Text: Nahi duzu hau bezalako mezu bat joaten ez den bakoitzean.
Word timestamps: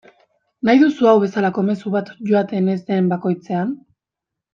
Nahi 0.67 0.79
duzu 0.83 1.09
hau 1.09 1.19
bezalako 1.23 1.63
mezu 1.67 1.91
bat 1.97 2.09
joaten 2.31 2.71
ez 2.77 2.79
den 2.89 3.11
bakoitzean. 3.13 3.77